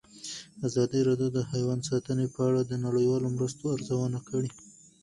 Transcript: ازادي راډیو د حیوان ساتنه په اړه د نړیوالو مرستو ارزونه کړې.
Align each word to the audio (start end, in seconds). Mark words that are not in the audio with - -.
ازادي 0.67 0.99
راډیو 1.09 1.29
د 1.33 1.39
حیوان 1.51 1.79
ساتنه 1.89 2.25
په 2.35 2.41
اړه 2.47 2.61
د 2.65 2.73
نړیوالو 2.85 3.27
مرستو 3.35 3.63
ارزونه 3.75 4.19
کړې. 4.27 4.49